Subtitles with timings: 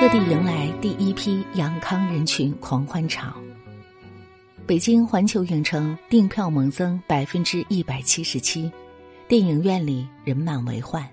[0.00, 3.32] 各地迎来第一批阳康人群狂欢潮。
[4.66, 8.70] 北京环球影城订票猛增百分之一百七十七，
[9.28, 11.06] 电影院里人满为患。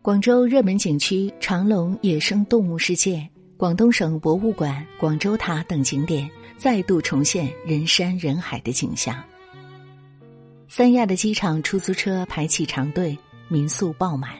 [0.00, 9.16] 广州热门景区长隆野生动物世界、广东省博物馆、广州塔等景点再度重现人山人海的景象。
[10.72, 14.30] 三亚的机场出租车排起长队，民宿爆满。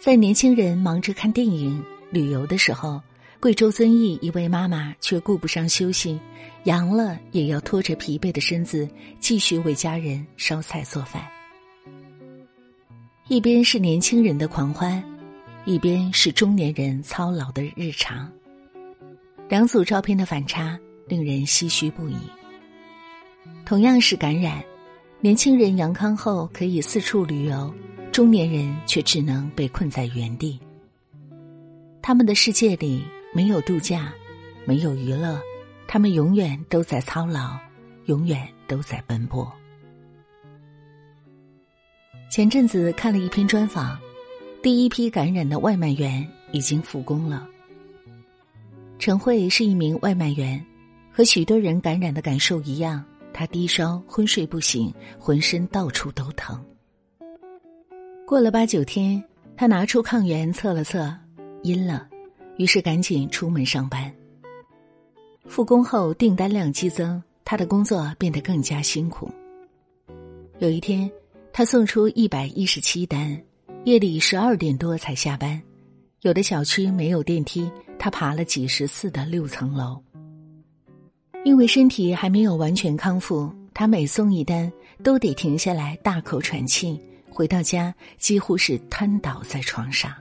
[0.00, 2.98] 在年轻人忙着看电影、旅游的时候，
[3.40, 6.18] 贵州遵义一位妈妈却顾不上休息，
[6.64, 8.88] 阳了也要拖着疲惫的身子
[9.20, 11.22] 继续为家人烧菜做饭。
[13.28, 15.04] 一边是年轻人的狂欢，
[15.66, 18.32] 一边是中年人操劳的日常。
[19.46, 22.16] 两组照片的反差令人唏嘘不已。
[23.64, 24.62] 同样是感染，
[25.20, 27.72] 年轻人阳康后可以四处旅游。
[28.10, 30.58] 中年人却只能被困在原地。
[32.02, 34.12] 他们的世界里没有度假，
[34.64, 35.40] 没有娱乐，
[35.86, 37.56] 他们永远都在操劳，
[38.06, 39.48] 永远都在奔波。
[42.28, 43.96] 前阵子看了一篇专访，
[44.62, 47.46] 第一批感染的外卖员已经复工了。
[48.98, 50.64] 陈慧是一名外卖员，
[51.12, 53.04] 和许多人感染的感受一样，
[53.38, 56.60] 他低烧、昏睡不醒，浑身到处都疼。
[58.26, 59.22] 过了八九天，
[59.56, 61.08] 他拿出抗原测了测，
[61.62, 62.08] 阴了，
[62.56, 64.12] 于是赶紧出门上班。
[65.46, 69.30] 复工后订单量激增，他的工作变得更加辛苦。
[70.58, 71.08] 有一天，
[71.52, 73.40] 他送出一百一十七单，
[73.84, 75.62] 夜里十二点多才下班。
[76.22, 80.02] 有的小区没有电梯，他爬了几十次的六层楼。
[81.48, 84.70] 因为身体还没有完全康复，他每送一单
[85.02, 87.00] 都得停下来大口喘气。
[87.30, 90.12] 回到家，几乎是瘫倒在床上。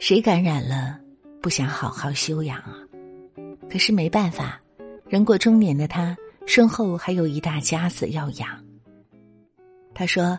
[0.00, 0.98] 谁感染了，
[1.40, 2.74] 不想好好休养啊？
[3.70, 4.60] 可是没办法，
[5.08, 8.48] 人过中年的他，身后还有一大家子要养。
[9.94, 10.36] 他说：“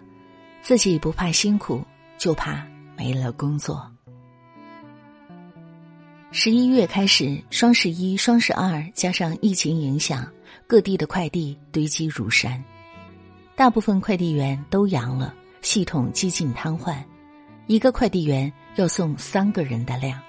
[0.61, 1.81] 自己不怕辛苦，
[2.17, 3.89] 就怕没了工作。”
[6.31, 10.31] 十一月开始，双十一、双十二加上疫情影响，
[10.67, 12.63] 各地的快递堆积如山。
[13.55, 17.03] 大部分快递员都阳了，系统几近瘫痪，
[17.65, 20.19] 一个快递员要送三个人的量。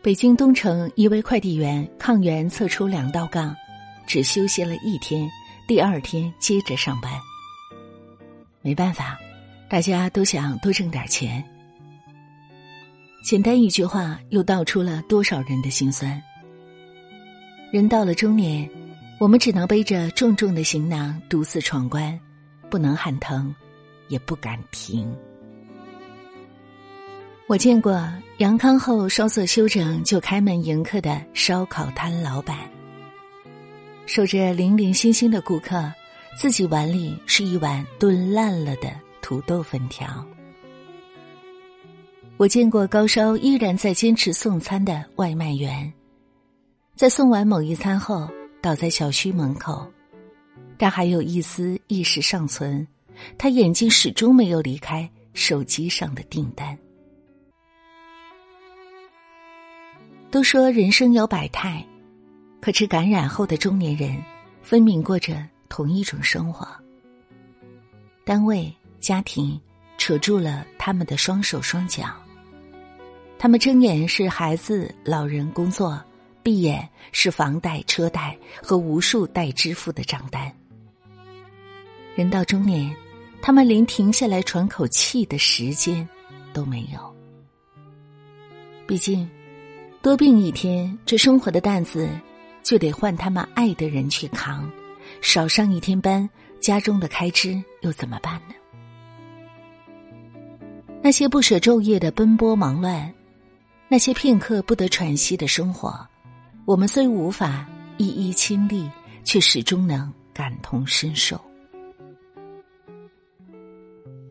[0.00, 3.54] 北京东城一位快递员抗原测出两道杠，
[4.06, 5.30] 只休息了一天，
[5.68, 7.12] 第二天接着上班。
[8.62, 9.18] 没办法，
[9.68, 11.46] 大家都想多挣点钱。
[13.22, 16.20] 简单一句话，又道出了多少人的心酸。
[17.72, 18.68] 人到了中年。
[19.20, 22.18] 我们只能背着重重的行囊独自闯关，
[22.68, 23.54] 不能喊疼，
[24.08, 25.16] 也不敢停。
[27.46, 28.04] 我见过
[28.38, 32.68] 阳康后稍作休整就开门迎客的烧烤摊老板，
[34.04, 35.92] 守着零零星星的顾客，
[36.36, 38.90] 自己碗里是一碗炖烂了的
[39.20, 40.26] 土豆粉条。
[42.36, 45.92] 我见过高烧依然在坚持送餐的外卖员，
[46.96, 48.28] 在送完某一餐后。
[48.62, 49.84] 倒在小区门口，
[50.78, 52.86] 但还有一丝意识尚存。
[53.36, 56.78] 他眼睛始终没有离开手机上的订单。
[60.30, 61.84] 都说人生有百态，
[62.60, 64.16] 可是感染后的中年人，
[64.62, 66.64] 分明过着同一种生活。
[68.24, 69.60] 单位、家庭
[70.02, 72.06] 扯住了他们的双手双脚，
[73.38, 76.02] 他们睁眼是孩子、老人、工作。
[76.42, 80.52] 闭眼是房贷、车贷和无数待支付的账单。
[82.16, 82.92] 人到中年，
[83.40, 86.08] 他们连停下来喘口气的时间
[86.52, 87.16] 都没有。
[88.88, 89.30] 毕竟，
[90.02, 92.08] 多病一天，这生活的担子
[92.64, 94.68] 就得换他们爱的人去扛；
[95.20, 96.28] 少上一天班，
[96.60, 98.54] 家中的开支又怎么办呢？
[101.12, 103.12] 那些不舍昼夜的奔波忙乱，
[103.86, 105.94] 那些片刻不得喘息的生活。
[106.64, 107.68] 我们虽无法
[107.98, 108.90] 一一亲历，
[109.22, 111.38] 却始终能感同身受。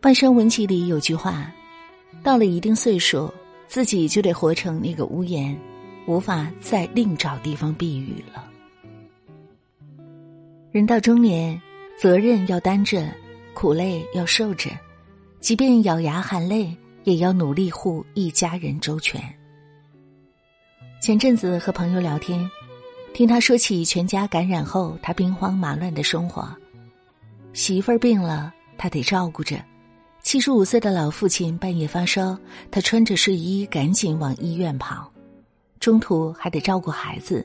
[0.02, 1.52] 半生文集里有句话：
[2.24, 3.32] 到了一定岁数，
[3.68, 5.56] 自己就得活成那个屋檐，
[6.08, 8.50] 无法再另找地方避雨了。
[10.72, 11.62] 人到中年，
[11.96, 13.08] 责任要担着，
[13.54, 14.72] 苦累要受着，
[15.42, 19.20] 即便咬牙含泪，也要努力护一家人周全。
[21.02, 22.48] 前阵子和朋友聊天，
[23.12, 26.48] 听他说起全家感染后他兵荒马乱的生活，
[27.54, 29.58] 媳妇儿病了，他得照顾着；
[30.22, 32.38] 七十五岁的老父亲半夜发烧，
[32.70, 35.12] 他穿着睡衣赶紧往医院跑，
[35.80, 37.44] 中途还得照顾孩子，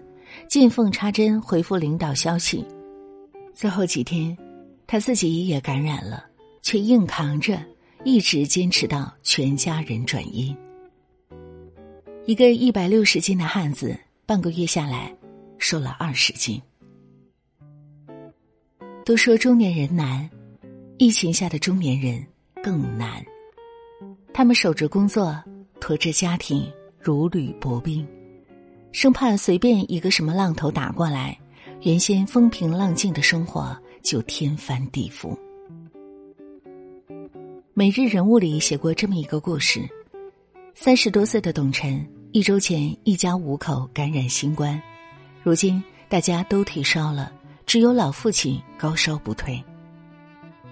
[0.51, 2.63] 见缝插针回复领导消息。
[3.55, 4.37] 最后几天，
[4.87, 6.23] 他自己也感染了，
[6.61, 7.59] 却硬扛着，
[8.07, 10.57] 一直坚持到全家人转阴。
[12.25, 15.13] 一个一百六十斤的汉子，半个月下来，
[15.59, 16.63] 瘦了二十斤。
[19.05, 20.31] 都说中年人难，
[20.99, 22.25] 疫情下的中年人
[22.63, 23.21] 更难。
[24.33, 25.43] 他们守着工作，
[25.81, 26.65] 驮着家庭，
[27.01, 28.07] 如履薄冰，
[28.93, 31.37] 生怕随便一个什么浪头打过来，
[31.83, 35.37] 原先风平浪静的生活就天翻地覆。
[37.79, 39.87] 每日人物里写过这么一个故事：
[40.75, 42.03] 三十多岁的董晨，
[42.33, 44.81] 一周前一家五口感染新冠，
[45.43, 47.31] 如今大家都退烧了。
[47.67, 49.63] 只有老父亲高烧不退，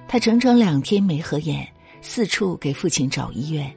[0.09, 1.69] 他整整两天没合眼，
[2.01, 3.71] 四处给父亲找医院。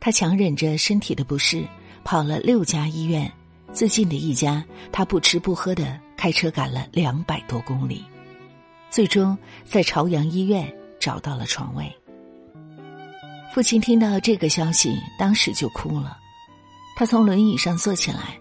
[0.00, 1.64] 他强忍着身体的不适，
[2.02, 3.32] 跑了六家医院，
[3.72, 8.04] 最近的一家，他不吃不喝的开车赶了两百多公里，
[8.90, 11.88] 最终在朝阳医院找到了床位。
[13.54, 16.18] 父亲听到这个消息，当时就哭了，
[16.96, 18.36] 他从轮椅上坐起来，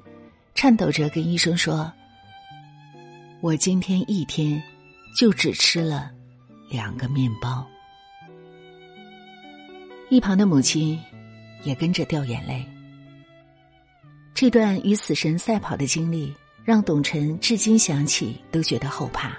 [0.56, 1.94] 颤抖着跟医生说。
[3.40, 4.60] 我今天一天
[5.16, 6.10] 就只吃了
[6.68, 7.64] 两个面包。
[10.10, 11.00] 一旁的母亲
[11.62, 12.66] 也跟着掉眼泪。
[14.34, 16.34] 这段与死神赛跑的经历，
[16.66, 19.38] 让董晨至今想起都觉得后怕。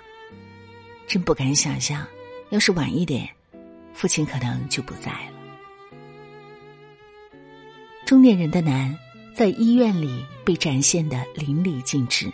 [1.09, 2.07] 真不敢想象，
[2.51, 3.29] 要是晚一点，
[3.93, 5.34] 父亲可能就不在了。
[8.05, 8.95] 中年人的难，
[9.35, 12.31] 在医院里被展现的淋漓尽致。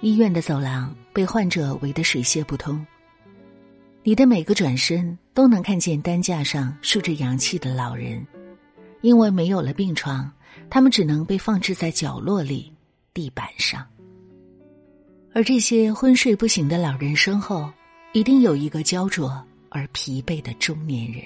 [0.00, 2.86] 医院的走廊被患者围得水泄不通，
[4.04, 8.24] 你的每个转身都能看见担架上竖着氧气的老人，
[9.00, 10.30] 因为没有了病床，
[10.70, 12.72] 他们只能被放置在角落里、
[13.12, 13.84] 地板上。
[15.34, 17.68] 而这些昏睡不醒的老人身后，
[18.12, 21.24] 一定有一个焦灼而疲惫的中年人。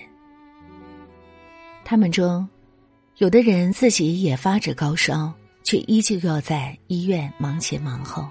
[1.84, 2.48] 他们中，
[3.18, 5.32] 有的人自己也发着高烧，
[5.62, 8.28] 却依旧要在医院忙前忙后。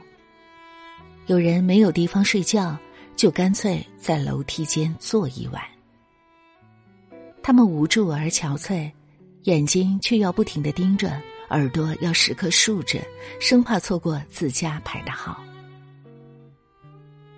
[1.26, 2.78] 有人没有地方睡觉，
[3.16, 5.60] 就干脆在楼梯间坐一晚。
[7.42, 8.92] 他们无助而憔悴，
[9.46, 13.00] 眼睛却要不停的盯着，耳朵要时刻竖着，
[13.40, 15.44] 生怕错过自家排的号。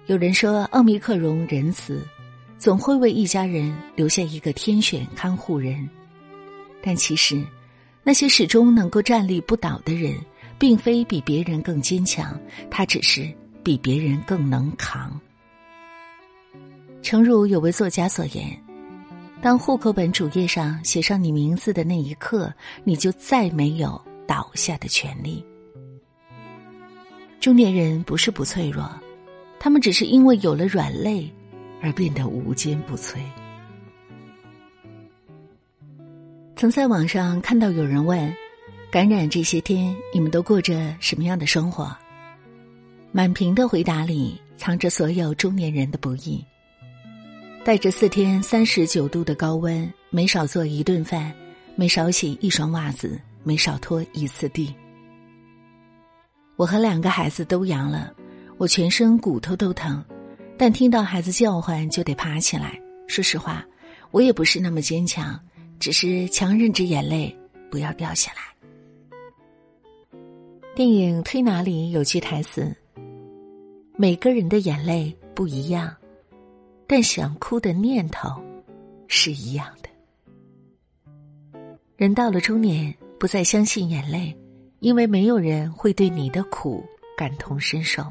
[0.08, 2.06] 有人说，奥密克戎仁慈，
[2.58, 5.90] 总会为一家人留下一个天选看护人，
[6.82, 7.44] 但其实，
[8.04, 10.16] 那些始终能够站立不倒的人，
[10.58, 12.40] 并非比别人更坚强，
[12.70, 13.32] 他只是。
[13.64, 15.20] 比别人更能扛。
[17.02, 18.58] 诚如有位作家所言
[19.44, 22.50] ：“当户口本主页上写上你名字的那一刻，
[22.86, 25.46] 你就再没有倒下的权利。”
[27.42, 28.90] 中年人不是不脆弱，
[29.60, 31.30] 他们只是因为有了软肋，
[31.82, 33.18] 而变得无坚不摧。
[36.58, 38.36] 曾在网上看到有人问
[38.90, 41.96] ：“感染这些天，你们都过着什么样的生活？”
[43.14, 46.44] 满屏的回答里藏着所有中年人的不易。
[47.64, 51.32] 带着四天三十九度的高温，没少做一顿饭，
[51.76, 54.74] 没少洗一双袜子，没少拖一次地。
[56.56, 58.12] 我和两个孩子都阳了，
[58.58, 60.04] 我全身骨头都疼，
[60.58, 62.82] 但听到孩子叫唤就得爬起来。
[63.08, 63.64] 说实话，
[64.10, 65.40] 我也不是那么坚强，
[65.80, 67.36] 只是强忍着眼泪
[67.70, 68.42] 不要掉下来。
[70.76, 72.76] 电影《推拿》里有句台词。
[73.96, 75.92] 每个人的眼泪不一样，
[76.86, 78.30] 但想哭的念头
[79.08, 79.90] 是一样的。
[81.96, 84.38] 人到了中年，不再相信眼泪，
[84.82, 86.86] 因为没有人会对你的苦
[87.18, 88.04] 感同身受。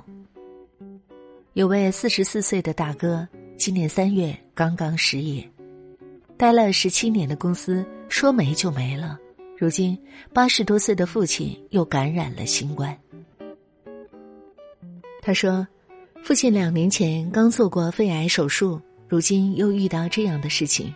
[1.53, 5.49] 有位四十四岁的大哥，今年三月刚刚失业，
[6.37, 9.19] 待了十七年的公司说没就没了。
[9.59, 9.99] 如今
[10.33, 12.97] 八十多岁的父亲又感染了新冠，
[15.23, 15.67] 他说。
[16.23, 20.93] 父亲两年前刚做过肺癌手术，如今又遇到这样的事情，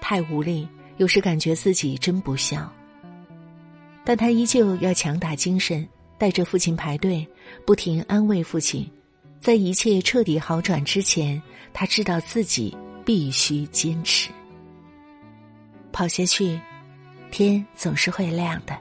[0.00, 0.68] 太无力，
[0.98, 2.72] 有时感觉自己真不孝。
[4.04, 5.84] 但他依旧要强打精神，
[6.16, 7.26] 带着父亲排队，
[7.66, 8.88] 不停安慰父亲。
[9.40, 11.42] 在一切彻底好转之前，
[11.72, 14.30] 他知道自己必须坚持，
[15.94, 16.60] 跑下去，
[17.30, 18.76] 天总是会亮的。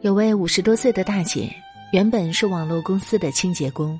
[0.00, 1.52] 有位五十多岁的大姐。
[1.92, 3.98] 原本是网络公司的清洁工，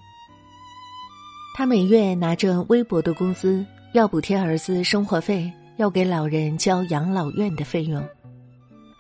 [1.57, 8.09] 他每月拿着微薄的工资，要补贴儿子生活费，要给老人交养老院的费用。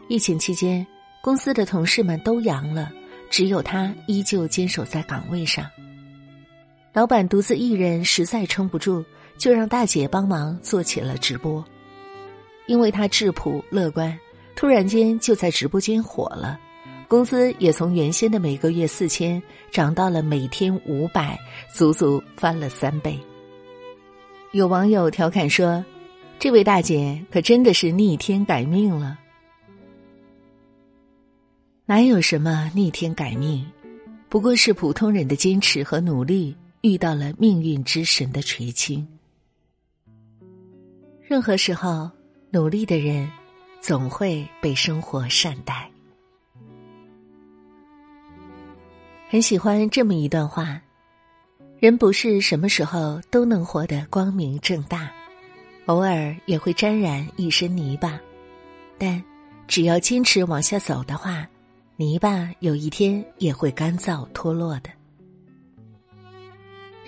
[0.08, 0.84] 疫情期间，
[1.22, 2.90] 公司的同事们都阳了，
[3.30, 5.64] 只有他依旧坚守在岗位上。
[6.92, 9.04] 老板独自一人实在撑不住，
[9.38, 11.64] 就让大姐帮忙做起了直播。
[12.66, 14.18] 因为她质朴乐观，
[14.56, 16.58] 突然间就在直播间火了。
[17.06, 21.38] 工资也从原先的每个月四千涨到了每天五百，
[21.72, 23.18] 足足翻了三倍。
[24.52, 25.84] 有网友调侃说
[26.38, 29.18] ：“这位大姐可真的是逆天改命了。”
[31.86, 33.64] 哪有什么逆天改命，
[34.28, 39.06] 不过是普通人的坚持和努力遇到了命运之神的垂青。
[41.22, 42.10] 任何时候，
[42.50, 43.30] 努力的人
[43.80, 45.90] 总会被生活善待。
[49.28, 50.80] 很喜欢这么一段话：
[51.78, 55.12] 人不是什么时候都能活得光明正大，
[55.86, 58.18] 偶尔也会沾染一身泥巴，
[58.98, 59.22] 但
[59.68, 61.46] 只要坚持往下走的话，
[61.96, 64.90] 泥巴有一天也会干燥脱落的。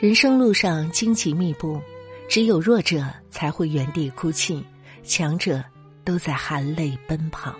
[0.02, 1.80] 人生路上荆棘密布，
[2.28, 4.60] 只有弱者才会原地哭泣，
[5.04, 5.62] 强者
[6.02, 7.54] 都在含泪奔跑。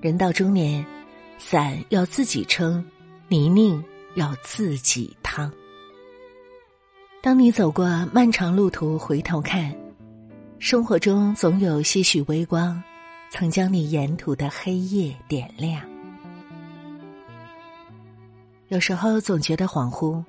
[0.00, 0.86] 人到中年，
[1.38, 2.84] 伞要自己撑。
[3.26, 3.82] 泥泞
[4.14, 5.50] 要自己趟。
[7.20, 9.76] 当你走过漫长路途，回头看，
[10.60, 12.80] 生活中总有些许微光，
[13.28, 15.82] 曾将你沿途的黑夜点亮。
[18.68, 20.22] 有时候总觉得恍惚，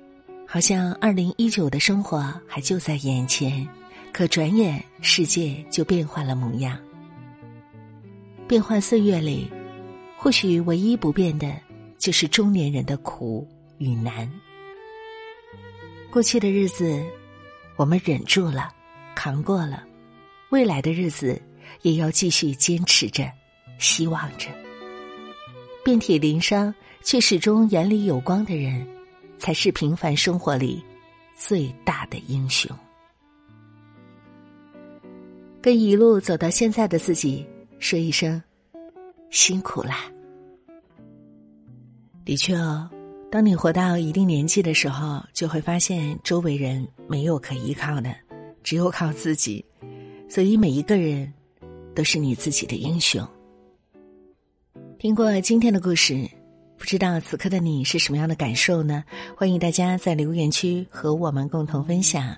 [0.50, 3.68] 好像二零一九的生活还就在眼前，
[4.14, 6.78] 可转眼世界就变换了模样。
[8.48, 9.46] 变幻岁月里，
[10.16, 11.54] 或许唯一不变的。
[11.98, 13.44] 就是中年人的苦
[13.78, 14.30] 与难。
[16.12, 17.04] 过去的日子，
[17.74, 18.72] 我们忍住了，
[19.16, 19.82] 扛过了；
[20.50, 21.42] 未来的日子，
[21.82, 23.28] 也要继续坚持着，
[23.78, 24.48] 希望着。
[25.84, 28.86] 遍体鳞伤却始终眼里有光的人，
[29.38, 30.82] 才是平凡生活里
[31.36, 32.70] 最大的英雄。
[35.60, 37.44] 跟一路走到现在的自己
[37.78, 38.40] 说一声
[39.30, 40.10] 辛苦啦！
[42.24, 42.88] 的确哦，
[43.30, 48.14] 当你活到一定年纪的时候，就会发现周围人没有可依靠的，
[48.62, 49.64] 只有靠自己。
[50.28, 51.32] 所以每一个人
[51.94, 53.26] 都是你自己的英雄。
[54.98, 56.28] 听过今天的故事，
[56.78, 59.04] 不知道此刻的你是什么样的感受呢？
[59.36, 62.36] 欢迎大家在留言区和我们共同分享。